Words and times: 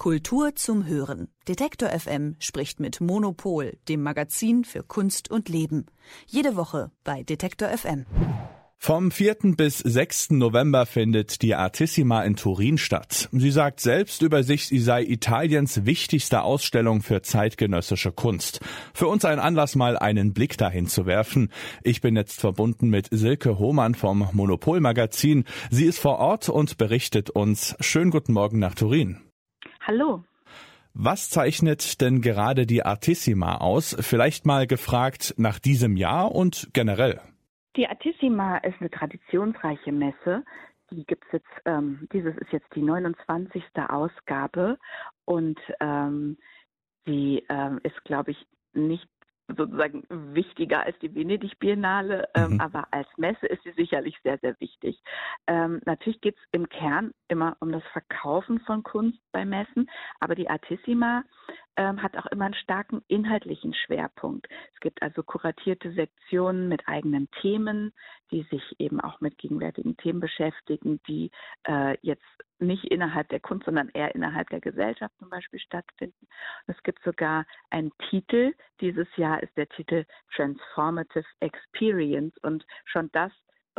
Kultur 0.00 0.56
zum 0.56 0.86
Hören. 0.86 1.28
Detektor 1.46 1.90
FM 1.90 2.34
spricht 2.38 2.80
mit 2.80 3.02
Monopol, 3.02 3.76
dem 3.86 4.02
Magazin 4.02 4.64
für 4.64 4.82
Kunst 4.82 5.30
und 5.30 5.50
Leben. 5.50 5.84
Jede 6.26 6.56
Woche 6.56 6.90
bei 7.04 7.22
Detektor 7.22 7.68
FM. 7.68 8.06
Vom 8.78 9.10
4. 9.10 9.36
bis 9.58 9.76
6. 9.76 10.30
November 10.30 10.86
findet 10.86 11.42
die 11.42 11.54
Artissima 11.54 12.22
in 12.22 12.34
Turin 12.36 12.78
statt. 12.78 13.28
Sie 13.30 13.50
sagt 13.50 13.80
selbst 13.80 14.22
über 14.22 14.42
sich, 14.42 14.68
sie 14.68 14.78
sei 14.78 15.02
Italiens 15.02 15.84
wichtigste 15.84 16.44
Ausstellung 16.44 17.02
für 17.02 17.20
zeitgenössische 17.20 18.10
Kunst. 18.10 18.60
Für 18.94 19.06
uns 19.06 19.26
ein 19.26 19.38
Anlass, 19.38 19.76
mal 19.76 19.98
einen 19.98 20.32
Blick 20.32 20.56
dahin 20.56 20.86
zu 20.86 21.04
werfen. 21.04 21.50
Ich 21.82 22.00
bin 22.00 22.16
jetzt 22.16 22.40
verbunden 22.40 22.88
mit 22.88 23.08
Silke 23.10 23.58
Hohmann 23.58 23.94
vom 23.94 24.26
Monopol 24.32 24.80
Magazin. 24.80 25.44
Sie 25.70 25.84
ist 25.84 25.98
vor 25.98 26.20
Ort 26.20 26.48
und 26.48 26.78
berichtet 26.78 27.28
uns. 27.28 27.76
Schönen 27.80 28.10
guten 28.10 28.32
Morgen 28.32 28.60
nach 28.60 28.74
Turin. 28.74 29.18
Hallo. 29.80 30.24
Was 30.92 31.30
zeichnet 31.30 32.00
denn 32.00 32.20
gerade 32.20 32.66
die 32.66 32.84
Artissima 32.84 33.58
aus? 33.58 33.96
Vielleicht 34.00 34.44
mal 34.44 34.66
gefragt 34.66 35.34
nach 35.38 35.58
diesem 35.58 35.96
Jahr 35.96 36.32
und 36.32 36.68
generell. 36.72 37.20
Die 37.76 37.86
Artissima 37.86 38.58
ist 38.58 38.80
eine 38.80 38.90
traditionsreiche 38.90 39.92
Messe. 39.92 40.44
Die 40.90 41.04
gibt's 41.06 41.28
jetzt, 41.32 41.46
ähm, 41.64 42.08
dieses 42.12 42.36
ist 42.38 42.52
jetzt 42.52 42.66
die 42.74 42.82
29. 42.82 43.62
Ausgabe 43.88 44.78
und 45.24 45.58
ähm, 45.78 46.36
sie 47.06 47.44
ähm, 47.48 47.80
ist, 47.84 48.02
glaube 48.04 48.32
ich, 48.32 48.46
nicht 48.72 49.08
sozusagen 49.56 50.04
wichtiger 50.08 50.84
als 50.84 50.98
die 51.00 51.14
Venedig 51.14 51.58
Biennale, 51.58 52.28
ähm, 52.34 52.54
mhm. 52.54 52.60
aber 52.60 52.88
als 52.90 53.08
Messe 53.16 53.46
ist 53.46 53.62
sie 53.64 53.72
sicherlich 53.72 54.16
sehr, 54.22 54.38
sehr 54.38 54.58
wichtig. 54.60 55.02
Ähm, 55.46 55.80
natürlich 55.84 56.20
geht 56.20 56.36
es 56.36 56.42
im 56.52 56.68
Kern 56.68 57.12
immer 57.28 57.56
um 57.60 57.72
das 57.72 57.82
Verkaufen 57.92 58.60
von 58.60 58.82
Kunst 58.82 59.18
bei 59.32 59.44
Messen, 59.44 59.90
aber 60.20 60.34
die 60.34 60.48
Artissima 60.48 61.24
ähm, 61.76 62.02
hat 62.02 62.16
auch 62.16 62.26
immer 62.26 62.46
einen 62.46 62.54
starken 62.54 63.02
inhaltlichen 63.08 63.74
Schwerpunkt. 63.74 64.48
Es 64.74 64.80
gibt 64.80 65.02
also 65.02 65.22
kuratierte 65.22 65.92
Sektionen 65.92 66.68
mit 66.68 66.86
eigenen 66.86 67.30
Themen, 67.40 67.92
die 68.30 68.42
sich 68.50 68.62
eben 68.78 69.00
auch 69.00 69.20
mit 69.20 69.38
gegenwärtigen 69.38 69.96
Themen 69.96 70.20
beschäftigen, 70.20 71.00
die 71.06 71.30
äh, 71.66 71.96
jetzt 72.02 72.24
nicht 72.58 72.84
innerhalb 72.84 73.28
der 73.28 73.40
Kunst, 73.40 73.64
sondern 73.64 73.88
eher 73.90 74.14
innerhalb 74.14 74.50
der 74.50 74.60
Gesellschaft 74.60 75.14
zum 75.18 75.30
Beispiel 75.30 75.60
stattfinden. 75.60 76.26
Und 76.66 76.76
es 76.76 76.82
gibt 76.82 77.02
sogar 77.02 77.46
einen 77.70 77.92
Titel. 78.10 78.54
Dieses 78.80 79.08
Jahr 79.16 79.42
ist 79.42 79.56
der 79.56 79.68
Titel 79.68 80.04
Transformative 80.34 81.24
Experience 81.40 82.36
und 82.42 82.66
schon 82.84 83.10
das 83.12 83.32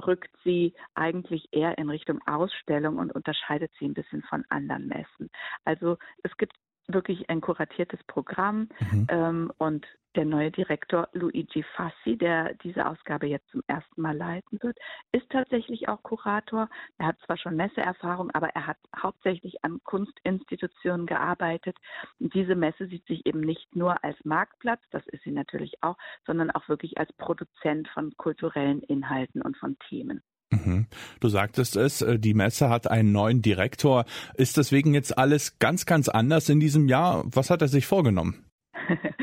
rückt 0.05 0.31
sie 0.43 0.73
eigentlich 0.95 1.47
eher 1.51 1.77
in 1.77 1.89
Richtung 1.89 2.19
Ausstellung 2.25 2.97
und 2.97 3.13
unterscheidet 3.13 3.71
sie 3.77 3.85
ein 3.85 3.93
bisschen 3.93 4.23
von 4.23 4.43
anderen 4.49 4.87
Messen. 4.87 5.29
Also 5.65 5.97
es 6.23 6.35
gibt 6.37 6.55
wirklich 6.87 7.29
ein 7.29 7.41
kuratiertes 7.41 7.99
Programm 8.07 8.69
mhm. 8.91 9.07
ähm, 9.09 9.51
und 9.57 9.85
der 10.15 10.25
neue 10.25 10.51
Direktor 10.51 11.07
Luigi 11.13 11.63
Fassi, 11.63 12.17
der 12.17 12.53
diese 12.55 12.85
Ausgabe 12.85 13.27
jetzt 13.27 13.49
zum 13.49 13.63
ersten 13.67 14.01
Mal 14.01 14.15
leiten 14.15 14.61
wird, 14.61 14.77
ist 15.11 15.29
tatsächlich 15.29 15.87
auch 15.87 16.03
Kurator. 16.03 16.69
Er 16.97 17.07
hat 17.07 17.19
zwar 17.25 17.37
schon 17.37 17.55
Messeerfahrung, 17.55 18.29
aber 18.31 18.49
er 18.49 18.67
hat 18.67 18.77
hauptsächlich 18.95 19.63
an 19.63 19.79
Kunstinstitutionen 19.83 21.05
gearbeitet. 21.05 21.77
Und 22.19 22.33
diese 22.33 22.55
Messe 22.55 22.87
sieht 22.87 23.05
sich 23.05 23.25
eben 23.25 23.39
nicht 23.39 23.75
nur 23.75 24.03
als 24.03 24.17
Marktplatz, 24.25 24.81
das 24.91 25.05
ist 25.07 25.23
sie 25.23 25.31
natürlich 25.31 25.81
auch, 25.81 25.97
sondern 26.25 26.51
auch 26.51 26.67
wirklich 26.67 26.97
als 26.97 27.11
Produzent 27.13 27.87
von 27.89 28.15
kulturellen 28.17 28.81
Inhalten 28.83 29.41
und 29.41 29.55
von 29.57 29.77
Themen. 29.87 30.21
Mhm. 30.51 30.87
Du 31.19 31.29
sagtest 31.29 31.75
es, 31.75 32.01
äh, 32.01 32.19
die 32.19 32.33
Messe 32.33 32.69
hat 32.69 32.89
einen 32.89 33.11
neuen 33.11 33.41
Direktor. 33.41 34.05
Ist 34.35 34.57
deswegen 34.57 34.93
jetzt 34.93 35.17
alles 35.17 35.57
ganz, 35.59 35.85
ganz 35.85 36.09
anders 36.09 36.49
in 36.49 36.59
diesem 36.59 36.87
Jahr? 36.87 37.23
Was 37.25 37.49
hat 37.49 37.61
er 37.61 37.67
sich 37.67 37.87
vorgenommen? 37.87 38.45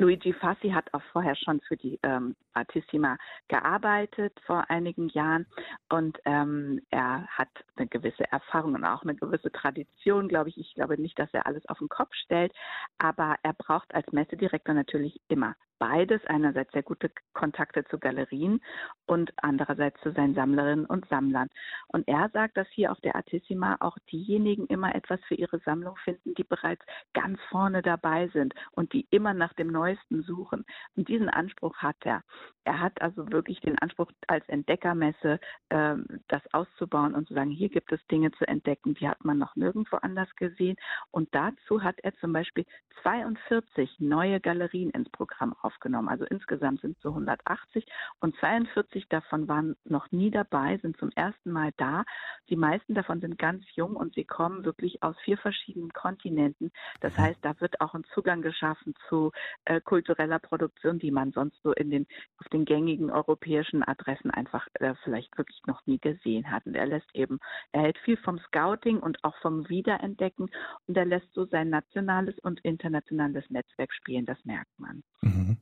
Luigi 0.00 0.32
Fassi 0.32 0.70
hat 0.70 0.94
auch 0.94 1.02
vorher 1.12 1.36
schon 1.36 1.60
für 1.60 1.76
die 1.76 2.00
ähm, 2.02 2.34
Artissima 2.54 3.18
gearbeitet 3.48 4.32
vor 4.46 4.64
einigen 4.70 5.10
Jahren 5.10 5.44
und 5.90 6.18
ähm, 6.24 6.80
er 6.88 7.26
hat 7.26 7.50
eine 7.76 7.86
gewisse 7.86 8.24
Erfahrung 8.32 8.74
und 8.74 8.84
auch 8.84 9.02
eine 9.02 9.14
gewisse 9.14 9.52
Tradition, 9.52 10.28
glaube 10.28 10.48
ich. 10.48 10.56
Ich 10.56 10.72
glaube 10.74 10.98
nicht, 10.98 11.18
dass 11.18 11.28
er 11.34 11.46
alles 11.46 11.66
auf 11.68 11.78
den 11.78 11.90
Kopf 11.90 12.14
stellt, 12.14 12.52
aber 12.96 13.36
er 13.42 13.52
braucht 13.52 13.94
als 13.94 14.10
Messedirektor 14.10 14.74
natürlich 14.74 15.20
immer 15.28 15.54
beides. 15.80 16.24
Einerseits 16.26 16.70
sehr 16.72 16.84
gute 16.84 17.10
Kontakte 17.32 17.84
zu 17.86 17.98
Galerien 17.98 18.60
und 19.06 19.32
andererseits 19.38 20.00
zu 20.02 20.12
seinen 20.12 20.34
Sammlerinnen 20.34 20.86
und 20.86 21.08
Sammlern. 21.08 21.48
Und 21.88 22.06
er 22.06 22.28
sagt, 22.32 22.56
dass 22.56 22.68
hier 22.68 22.92
auf 22.92 23.00
der 23.00 23.16
Artissima 23.16 23.78
auch 23.80 23.96
diejenigen 24.12 24.66
immer 24.66 24.94
etwas 24.94 25.18
für 25.26 25.34
ihre 25.34 25.58
Sammlung 25.60 25.96
finden, 26.04 26.34
die 26.34 26.44
bereits 26.44 26.84
ganz 27.14 27.40
vorne 27.48 27.82
dabei 27.82 28.28
sind 28.28 28.54
und 28.72 28.92
die 28.92 29.08
immer 29.10 29.34
nach 29.34 29.54
dem 29.54 29.68
Neuesten 29.68 30.22
suchen. 30.22 30.64
Und 30.94 31.08
diesen 31.08 31.30
Anspruch 31.30 31.76
hat 31.78 31.96
er. 32.04 32.22
Er 32.64 32.78
hat 32.78 33.00
also 33.00 33.32
wirklich 33.32 33.60
den 33.60 33.78
Anspruch, 33.78 34.12
als 34.28 34.46
Entdeckermesse 34.48 35.40
äh, 35.70 35.96
das 36.28 36.42
auszubauen 36.52 37.14
und 37.14 37.26
zu 37.26 37.34
sagen, 37.34 37.50
hier 37.50 37.70
gibt 37.70 37.90
es 37.90 38.06
Dinge 38.08 38.30
zu 38.32 38.46
entdecken, 38.46 38.94
die 38.94 39.08
hat 39.08 39.24
man 39.24 39.38
noch 39.38 39.56
nirgendwo 39.56 39.96
anders 39.96 40.28
gesehen. 40.36 40.76
Und 41.10 41.34
dazu 41.34 41.82
hat 41.82 41.98
er 42.02 42.14
zum 42.16 42.34
Beispiel 42.34 42.66
42 43.02 43.98
neue 43.98 44.40
Galerien 44.40 44.90
ins 44.90 45.08
Programm 45.08 45.54
aufgenommen 45.54 45.69
aufgenommen. 45.70 46.08
Also 46.08 46.24
insgesamt 46.24 46.80
sind 46.80 46.96
es 46.96 47.02
so 47.02 47.10
180 47.10 47.86
und 48.20 48.36
42 48.36 49.08
davon 49.08 49.48
waren 49.48 49.76
noch 49.84 50.10
nie 50.10 50.30
dabei, 50.30 50.78
sind 50.78 50.96
zum 50.98 51.10
ersten 51.14 51.50
Mal 51.50 51.70
da. 51.76 52.04
Die 52.48 52.56
meisten 52.56 52.94
davon 52.94 53.20
sind 53.20 53.38
ganz 53.38 53.64
jung 53.74 53.96
und 53.96 54.14
sie 54.14 54.24
kommen 54.24 54.64
wirklich 54.64 55.02
aus 55.02 55.16
vier 55.24 55.38
verschiedenen 55.38 55.92
Kontinenten. 55.92 56.72
Das 57.00 57.16
mhm. 57.16 57.22
heißt, 57.22 57.38
da 57.42 57.60
wird 57.60 57.80
auch 57.80 57.94
ein 57.94 58.04
Zugang 58.14 58.42
geschaffen 58.42 58.94
zu 59.08 59.30
äh, 59.64 59.80
kultureller 59.80 60.38
Produktion, 60.38 60.98
die 60.98 61.10
man 61.10 61.32
sonst 61.32 61.60
so 61.62 61.72
in 61.72 61.90
den 61.90 62.06
auf 62.38 62.48
den 62.48 62.64
gängigen 62.64 63.10
europäischen 63.10 63.82
Adressen 63.86 64.30
einfach 64.30 64.66
äh, 64.74 64.94
vielleicht 65.04 65.36
wirklich 65.38 65.60
noch 65.66 65.86
nie 65.86 65.98
gesehen 65.98 66.50
hat. 66.50 66.66
Und 66.66 66.74
er 66.74 66.86
lässt 66.86 67.14
eben, 67.14 67.38
er 67.72 67.82
hält 67.82 67.98
viel 67.98 68.16
vom 68.16 68.38
Scouting 68.38 68.98
und 68.98 69.22
auch 69.22 69.36
vom 69.42 69.68
Wiederentdecken 69.68 70.50
und 70.86 70.96
er 70.96 71.04
lässt 71.04 71.32
so 71.32 71.44
sein 71.44 71.70
nationales 71.70 72.38
und 72.40 72.60
internationales 72.60 73.48
Netzwerk 73.50 73.92
spielen. 73.92 74.26
Das 74.26 74.42
merkt 74.44 74.78
man. 74.78 75.02
Mhm. 75.22 75.56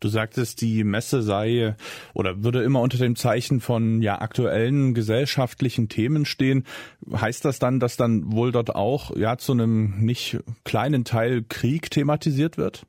Du 0.00 0.08
sagtest, 0.08 0.62
die 0.62 0.82
Messe 0.84 1.22
sei 1.22 1.76
oder 2.14 2.42
würde 2.42 2.62
immer 2.62 2.80
unter 2.80 2.98
dem 2.98 3.16
Zeichen 3.16 3.60
von 3.60 4.00
ja 4.00 4.20
aktuellen 4.20 4.94
gesellschaftlichen 4.94 5.88
Themen 5.88 6.24
stehen. 6.24 6.64
Heißt 7.12 7.44
das 7.44 7.58
dann, 7.58 7.80
dass 7.80 7.96
dann 7.96 8.32
wohl 8.32 8.52
dort 8.52 8.74
auch 8.74 9.14
ja 9.16 9.36
zu 9.36 9.52
einem 9.52 10.00
nicht 10.00 10.38
kleinen 10.64 11.04
Teil 11.04 11.44
Krieg 11.46 11.90
thematisiert 11.90 12.56
wird? 12.56 12.86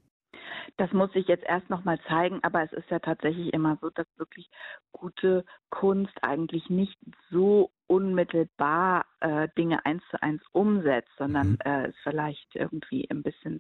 Das 0.78 0.92
muss 0.94 1.10
ich 1.14 1.28
jetzt 1.28 1.44
erst 1.44 1.70
noch 1.70 1.84
mal 1.84 2.00
zeigen, 2.08 2.40
aber 2.44 2.64
es 2.64 2.72
ist 2.72 2.90
ja 2.90 3.00
tatsächlich 3.00 3.54
immer 3.54 3.78
so, 3.82 3.90
dass 3.90 4.08
wirklich 4.18 4.50
gute 4.92 5.46
Kunst 5.70 6.14
eigentlich 6.24 6.70
nicht 6.70 6.98
so 7.30 7.72
unmittelbar 7.92 9.06
äh, 9.20 9.50
Dinge 9.58 9.86
eins 9.86 10.02
zu 10.10 10.24
eins 10.24 10.42
umsetzt, 10.54 11.12
sondern 11.18 11.52
mhm. 11.52 11.58
äh, 11.66 11.88
es 11.88 11.96
vielleicht 12.04 12.56
irgendwie 12.56 13.06
ein 13.12 13.22
bisschen 13.22 13.60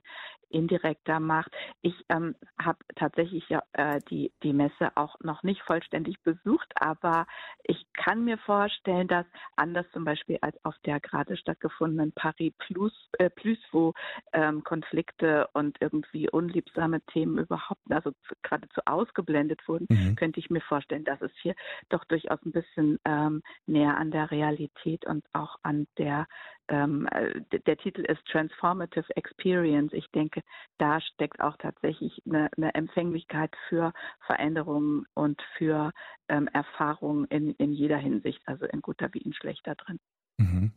indirekter 0.49 1.19
macht. 1.19 1.51
Ich 1.81 1.93
ähm, 2.09 2.35
habe 2.59 2.79
tatsächlich 2.95 3.47
ja 3.49 3.61
äh, 3.73 3.99
die, 4.09 4.31
die 4.43 4.53
Messe 4.53 4.91
auch 4.95 5.19
noch 5.21 5.43
nicht 5.43 5.61
vollständig 5.63 6.21
besucht, 6.23 6.71
aber 6.75 7.25
ich 7.63 7.85
kann 7.93 8.23
mir 8.23 8.37
vorstellen, 8.37 9.07
dass 9.07 9.25
anders 9.55 9.85
zum 9.91 10.05
Beispiel 10.05 10.37
als 10.41 10.55
auf 10.63 10.75
der 10.85 10.99
gerade 10.99 11.35
stattgefundenen 11.35 12.13
Paris 12.13 12.53
Plus, 12.57 12.93
äh, 13.17 13.29
Plus 13.29 13.59
wo 13.71 13.93
ähm, 14.31 14.63
Konflikte 14.63 15.47
und 15.53 15.77
irgendwie 15.81 16.29
unliebsame 16.29 17.01
Themen 17.01 17.37
überhaupt, 17.37 17.81
also 17.89 18.11
geradezu 18.43 18.81
ausgeblendet 18.85 19.67
wurden, 19.67 19.87
mhm. 19.89 20.15
könnte 20.15 20.39
ich 20.39 20.49
mir 20.49 20.61
vorstellen, 20.61 21.03
dass 21.03 21.21
es 21.21 21.31
hier 21.41 21.55
doch 21.89 22.05
durchaus 22.05 22.39
ein 22.45 22.51
bisschen 22.51 22.99
ähm, 23.05 23.41
näher 23.65 23.97
an 23.97 24.11
der 24.11 24.20
Realität 24.29 25.05
und 25.05 25.25
auch 25.33 25.55
an 25.63 25.87
der 25.97 26.27
ähm, 26.67 27.07
äh, 27.11 27.41
der 27.65 27.77
Titel 27.77 28.01
ist 28.01 28.23
Transformative 28.31 29.05
Experience. 29.15 29.91
Ich 29.93 30.05
denke, 30.11 30.41
da 30.77 31.01
steckt 31.01 31.41
auch 31.41 31.57
tatsächlich 31.57 32.21
eine, 32.25 32.49
eine 32.55 32.73
Empfänglichkeit 32.75 33.53
für 33.67 33.93
Veränderungen 34.25 35.05
und 35.13 35.41
für 35.57 35.91
ähm, 36.29 36.47
Erfahrungen 36.53 37.25
in, 37.25 37.51
in 37.55 37.73
jeder 37.73 37.97
Hinsicht, 37.97 38.41
also 38.45 38.65
in 38.65 38.81
guter 38.81 39.09
wie 39.13 39.19
in 39.19 39.33
schlechter 39.33 39.75
drin. 39.75 39.99
Mhm. 40.37 40.71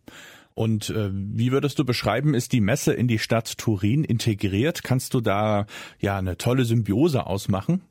Und 0.54 0.90
äh, 0.90 1.10
wie 1.12 1.52
würdest 1.52 1.78
du 1.78 1.84
beschreiben, 1.84 2.34
ist 2.34 2.52
die 2.52 2.60
Messe 2.60 2.92
in 2.92 3.08
die 3.08 3.18
Stadt 3.18 3.58
Turin 3.58 4.04
integriert? 4.04 4.82
Kannst 4.84 5.14
du 5.14 5.20
da 5.20 5.66
ja 5.98 6.18
eine 6.18 6.36
tolle 6.36 6.64
Symbiose 6.64 7.26
ausmachen? 7.26 7.82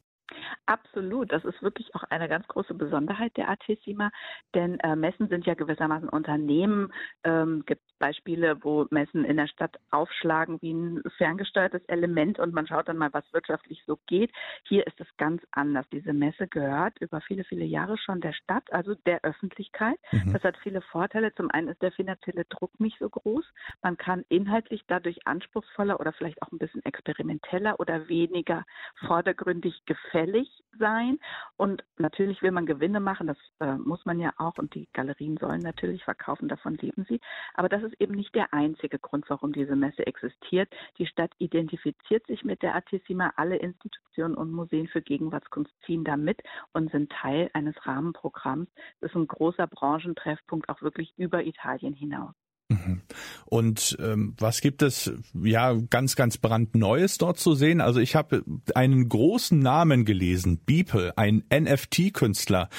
Absolut, 0.65 1.29
das 1.33 1.43
ist 1.43 1.61
wirklich 1.61 1.93
auch 1.93 2.03
eine 2.03 2.29
ganz 2.29 2.47
große 2.47 2.73
Besonderheit 2.73 3.35
der 3.35 3.49
Artissima, 3.49 4.11
denn 4.55 4.79
äh, 4.79 4.95
Messen 4.95 5.27
sind 5.27 5.45
ja 5.45 5.55
gewissermaßen 5.55 6.07
Unternehmen. 6.07 6.93
Ähm, 7.25 7.63
gibt 7.65 7.81
Beispiele, 7.99 8.63
wo 8.63 8.85
Messen 8.89 9.25
in 9.25 9.35
der 9.37 9.47
Stadt 9.47 9.77
aufschlagen 9.91 10.61
wie 10.61 10.73
ein 10.73 11.01
ferngesteuertes 11.17 11.83
Element 11.87 12.39
und 12.39 12.53
man 12.53 12.65
schaut 12.65 12.87
dann 12.87 12.97
mal, 12.97 13.11
was 13.13 13.25
wirtschaftlich 13.33 13.83
so 13.85 13.97
geht. 14.07 14.31
Hier 14.65 14.87
ist 14.87 14.99
es 15.01 15.07
ganz 15.17 15.41
anders. 15.51 15.85
Diese 15.91 16.13
Messe 16.13 16.47
gehört 16.47 16.97
über 17.01 17.19
viele, 17.19 17.43
viele 17.43 17.65
Jahre 17.65 17.97
schon 17.97 18.21
der 18.21 18.33
Stadt, 18.33 18.63
also 18.71 18.95
der 19.05 19.21
Öffentlichkeit. 19.23 19.97
Mhm. 20.11 20.33
Das 20.33 20.43
hat 20.43 20.57
viele 20.63 20.81
Vorteile. 20.81 21.33
Zum 21.33 21.51
einen 21.51 21.67
ist 21.67 21.81
der 21.81 21.91
finanzielle 21.91 22.45
Druck 22.45 22.79
nicht 22.79 22.99
so 22.99 23.09
groß. 23.09 23.45
Man 23.81 23.97
kann 23.97 24.23
inhaltlich 24.29 24.83
dadurch 24.87 25.27
anspruchsvoller 25.27 25.99
oder 25.99 26.13
vielleicht 26.13 26.41
auch 26.41 26.51
ein 26.51 26.57
bisschen 26.57 26.83
experimenteller 26.85 27.79
oder 27.79 28.07
weniger 28.07 28.63
vordergründig 29.05 29.83
gefällig 29.85 30.52
sein. 30.77 31.19
Und 31.57 31.83
natürlich 31.97 32.41
will 32.41 32.51
man 32.51 32.65
Gewinne 32.65 32.99
machen, 32.99 33.27
das 33.27 33.37
äh, 33.59 33.77
muss 33.77 34.05
man 34.05 34.19
ja 34.19 34.33
auch. 34.37 34.57
Und 34.57 34.73
die 34.75 34.87
Galerien 34.93 35.37
sollen 35.37 35.61
natürlich 35.61 36.03
verkaufen, 36.03 36.47
davon 36.47 36.75
leben 36.75 37.05
sie. 37.07 37.19
Aber 37.53 37.69
das 37.69 37.83
ist 37.83 37.99
eben 37.99 38.15
nicht 38.15 38.33
der 38.35 38.53
einzige 38.53 38.99
Grund, 38.99 39.29
warum 39.29 39.53
diese 39.53 39.75
Messe 39.75 40.05
existiert. 40.05 40.73
Die 40.97 41.07
Stadt 41.07 41.31
identifiziert 41.37 42.25
sich 42.27 42.43
mit 42.43 42.61
der 42.61 42.75
Artissima. 42.75 43.33
Alle 43.35 43.57
Institutionen 43.57 44.35
und 44.35 44.51
Museen 44.51 44.87
für 44.87 45.01
Gegenwartskunst 45.01 45.71
ziehen 45.85 46.03
da 46.03 46.17
mit 46.17 46.41
und 46.73 46.91
sind 46.91 47.11
Teil 47.11 47.49
eines 47.53 47.75
Rahmenprogramms. 47.85 48.69
Das 49.01 49.11
ist 49.11 49.15
ein 49.15 49.27
großer 49.27 49.67
Branchentreffpunkt, 49.67 50.69
auch 50.69 50.81
wirklich 50.81 51.13
über 51.17 51.43
Italien 51.43 51.93
hinaus. 51.93 52.33
Mhm. 52.69 53.01
Und 53.45 53.97
ähm, 54.01 54.35
was 54.39 54.61
gibt 54.61 54.81
es 54.81 55.11
ja 55.33 55.73
ganz, 55.89 56.15
ganz 56.15 56.37
brandneues 56.37 57.17
dort 57.17 57.39
zu 57.39 57.55
sehen? 57.55 57.81
Also 57.81 57.99
ich 57.99 58.15
habe 58.15 58.43
einen 58.73 59.09
großen 59.09 59.59
Namen 59.59 60.05
gelesen, 60.05 60.59
Beeple, 60.65 61.17
ein 61.17 61.43
NFT-Künstler. 61.53 62.69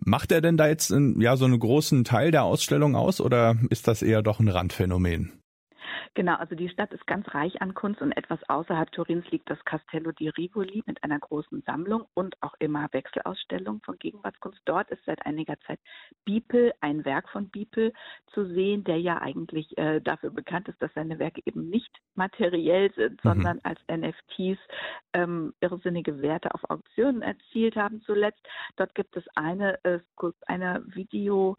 Macht 0.00 0.32
er 0.32 0.40
denn 0.40 0.56
da 0.56 0.68
jetzt 0.68 0.92
ja 1.18 1.36
so 1.36 1.44
einen 1.44 1.58
großen 1.58 2.04
Teil 2.04 2.30
der 2.30 2.44
Ausstellung 2.44 2.96
aus 2.96 3.20
oder 3.20 3.56
ist 3.70 3.88
das 3.88 4.02
eher 4.02 4.22
doch 4.22 4.40
ein 4.40 4.48
Randphänomen? 4.48 5.43
Genau, 6.14 6.36
also 6.36 6.54
die 6.54 6.68
Stadt 6.68 6.92
ist 6.92 7.06
ganz 7.08 7.26
reich 7.34 7.60
an 7.60 7.74
Kunst 7.74 8.00
und 8.00 8.12
etwas 8.12 8.38
außerhalb 8.48 8.90
Turins 8.92 9.28
liegt 9.30 9.50
das 9.50 9.62
Castello 9.64 10.12
di 10.12 10.28
Rivoli 10.28 10.84
mit 10.86 11.02
einer 11.02 11.18
großen 11.18 11.62
Sammlung 11.66 12.06
und 12.14 12.40
auch 12.40 12.54
immer 12.60 12.88
Wechselausstellungen 12.92 13.80
von 13.80 13.98
Gegenwartskunst. 13.98 14.60
Dort 14.64 14.90
ist 14.90 15.04
seit 15.06 15.26
einiger 15.26 15.58
Zeit 15.66 15.80
Biepel, 16.24 16.72
ein 16.80 17.04
Werk 17.04 17.28
von 17.30 17.48
Biepel 17.48 17.92
zu 18.32 18.46
sehen, 18.46 18.84
der 18.84 19.00
ja 19.00 19.20
eigentlich 19.20 19.76
äh, 19.76 20.00
dafür 20.00 20.30
bekannt 20.30 20.68
ist, 20.68 20.80
dass 20.80 20.94
seine 20.94 21.18
Werke 21.18 21.42
eben 21.46 21.68
nicht 21.68 21.90
materiell 22.14 22.92
sind, 22.94 23.24
mhm. 23.24 23.28
sondern 23.28 23.60
als 23.64 23.80
NFTs 23.90 24.60
ähm, 25.14 25.52
irrsinnige 25.60 26.22
Werte 26.22 26.54
auf 26.54 26.62
Auktionen 26.70 27.22
erzielt 27.22 27.74
haben 27.74 28.02
zuletzt. 28.02 28.46
Dort 28.76 28.94
gibt 28.94 29.16
es 29.16 29.24
eine, 29.34 29.82
äh, 29.84 29.98
eine 30.46 30.84
Video 30.86 31.56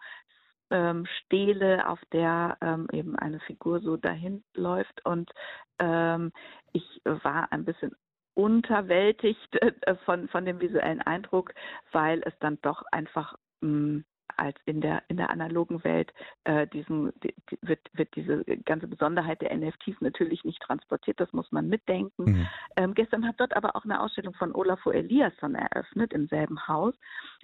ähm, 0.71 1.05
Stele, 1.05 1.87
auf 1.87 1.99
der 2.11 2.57
ähm, 2.61 2.87
eben 2.91 3.15
eine 3.17 3.39
Figur 3.41 3.79
so 3.79 3.97
dahin 3.97 4.43
läuft. 4.53 5.05
Und 5.05 5.31
ähm, 5.79 6.31
ich 6.73 7.01
war 7.03 7.51
ein 7.51 7.65
bisschen 7.65 7.95
unterwältigt 8.33 9.55
äh, 9.61 9.95
von, 10.05 10.27
von 10.29 10.45
dem 10.45 10.59
visuellen 10.59 11.01
Eindruck, 11.01 11.53
weil 11.91 12.21
es 12.25 12.33
dann 12.39 12.59
doch 12.61 12.83
einfach 12.91 13.35
mh, 13.61 13.69
mm, 13.69 14.05
als 14.37 14.57
in 14.65 14.81
der 14.81 15.03
in 15.07 15.17
der 15.17 15.29
analogen 15.29 15.83
Welt 15.83 16.13
äh, 16.43 16.67
diesen 16.67 17.13
die, 17.21 17.33
wird 17.61 17.79
wird 17.93 18.15
diese 18.15 18.43
ganze 18.65 18.87
Besonderheit 18.87 19.41
der 19.41 19.55
NFTs 19.55 20.01
natürlich 20.01 20.43
nicht 20.43 20.61
transportiert. 20.61 21.19
Das 21.19 21.31
muss 21.33 21.51
man 21.51 21.67
mitdenken. 21.67 22.23
Mhm. 22.23 22.47
Ähm, 22.75 22.93
gestern 22.93 23.27
hat 23.27 23.39
dort 23.39 23.55
aber 23.55 23.75
auch 23.75 23.85
eine 23.85 24.01
Ausstellung 24.01 24.33
von 24.33 24.53
Olafur 24.53 24.93
Eliasson 24.93 25.55
eröffnet 25.55 26.13
im 26.13 26.27
selben 26.27 26.67
Haus. 26.67 26.95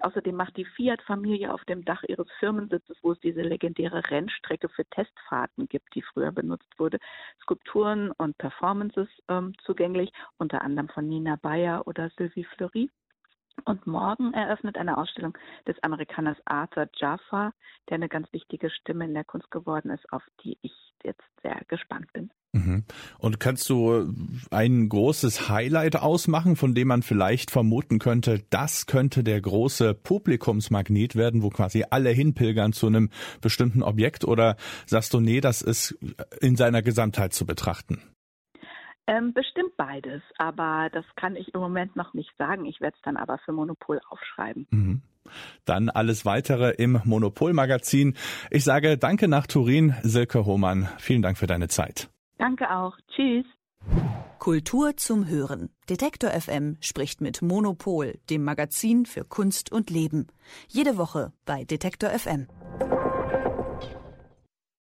Außerdem 0.01 0.35
macht 0.35 0.57
die 0.57 0.65
Fiat-Familie 0.65 1.53
auf 1.53 1.63
dem 1.65 1.85
Dach 1.85 2.03
ihres 2.07 2.27
Firmensitzes, 2.39 2.97
wo 3.01 3.11
es 3.11 3.19
diese 3.19 3.41
legendäre 3.41 4.09
Rennstrecke 4.09 4.69
für 4.69 4.85
Testfahrten 4.85 5.67
gibt, 5.67 5.93
die 5.95 6.01
früher 6.01 6.31
benutzt 6.31 6.71
wurde, 6.77 6.99
Skulpturen 7.41 8.11
und 8.11 8.37
Performances 8.37 9.07
ähm, 9.27 9.53
zugänglich, 9.63 10.11
unter 10.37 10.61
anderem 10.61 10.89
von 10.89 11.07
Nina 11.07 11.37
Bayer 11.41 11.87
oder 11.87 12.09
Sylvie 12.17 12.45
Fleury. 12.45 12.89
Und 13.65 13.85
morgen 13.85 14.33
eröffnet 14.33 14.77
eine 14.77 14.97
Ausstellung 14.97 15.37
des 15.67 15.75
Amerikaners 15.83 16.37
Arthur 16.45 16.87
Jaffa, 16.95 17.53
der 17.89 17.95
eine 17.95 18.09
ganz 18.09 18.31
wichtige 18.33 18.69
Stimme 18.69 19.05
in 19.05 19.13
der 19.13 19.23
Kunst 19.23 19.51
geworden 19.51 19.91
ist, 19.91 20.11
auf 20.11 20.23
die 20.43 20.57
ich 20.61 20.73
jetzt 21.03 21.23
sehr 21.41 21.61
gespannt 21.67 22.11
bin. 22.13 22.31
Mhm. 22.53 22.83
Und 23.17 23.39
kannst 23.39 23.69
du 23.69 24.13
ein 24.51 24.89
großes 24.89 25.49
Highlight 25.49 25.95
ausmachen, 25.95 26.55
von 26.55 26.75
dem 26.75 26.89
man 26.89 27.01
vielleicht 27.01 27.49
vermuten 27.49 27.99
könnte, 27.99 28.43
das 28.49 28.87
könnte 28.87 29.23
der 29.23 29.39
große 29.39 29.93
Publikumsmagnet 29.93 31.15
werden, 31.15 31.43
wo 31.43 31.49
quasi 31.49 31.85
alle 31.89 32.09
hinpilgern 32.09 32.73
zu 32.73 32.87
einem 32.87 33.09
bestimmten 33.39 33.83
Objekt? 33.83 34.25
Oder 34.25 34.57
sagst 34.85 35.13
du, 35.13 35.19
nee, 35.19 35.39
das 35.39 35.61
ist 35.61 35.97
in 36.41 36.55
seiner 36.55 36.81
Gesamtheit 36.81 37.33
zu 37.33 37.45
betrachten? 37.45 38.01
Ähm, 39.11 39.33
bestimmt 39.33 39.75
beides, 39.75 40.21
aber 40.37 40.89
das 40.93 41.03
kann 41.17 41.35
ich 41.35 41.53
im 41.53 41.59
Moment 41.59 41.97
noch 41.97 42.13
nicht 42.13 42.31
sagen. 42.37 42.63
Ich 42.63 42.79
werde 42.79 42.95
es 42.95 43.01
dann 43.03 43.17
aber 43.17 43.39
für 43.39 43.51
Monopol 43.51 43.99
aufschreiben. 44.09 44.67
Mhm. 44.69 45.01
Dann 45.65 45.89
alles 45.89 46.25
weitere 46.25 46.71
im 46.71 47.01
Monopol-Magazin. 47.03 48.15
Ich 48.51 48.63
sage 48.63 48.97
Danke 48.97 49.27
nach 49.27 49.47
Turin, 49.47 49.95
Silke 50.01 50.45
Hohmann. 50.45 50.87
Vielen 50.97 51.21
Dank 51.21 51.37
für 51.37 51.45
deine 51.45 51.67
Zeit. 51.67 52.09
Danke 52.37 52.73
auch. 52.73 52.95
Tschüss. 53.13 53.45
Kultur 54.39 54.95
zum 54.95 55.27
Hören. 55.27 55.71
Detektor 55.89 56.29
FM 56.29 56.77
spricht 56.79 57.19
mit 57.19 57.41
Monopol, 57.41 58.17
dem 58.29 58.45
Magazin 58.45 59.05
für 59.05 59.25
Kunst 59.25 59.73
und 59.73 59.89
Leben. 59.89 60.27
Jede 60.69 60.97
Woche 60.97 61.33
bei 61.45 61.65
Detektor 61.65 62.11
FM. 62.11 62.47